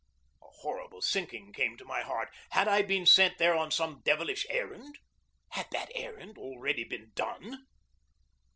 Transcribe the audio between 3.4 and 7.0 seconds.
on some devilish errand? Had that errand already